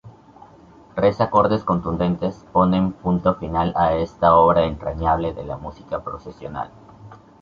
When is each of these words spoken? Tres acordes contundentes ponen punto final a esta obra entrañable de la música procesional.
Tres 0.95 1.21
acordes 1.25 1.61
contundentes 1.63 2.41
ponen 2.55 2.91
punto 3.03 3.35
final 3.41 3.71
a 3.75 3.93
esta 4.05 4.33
obra 4.35 4.65
entrañable 4.65 5.31
de 5.35 5.45
la 5.45 5.57
música 5.57 6.03
procesional. 6.03 6.71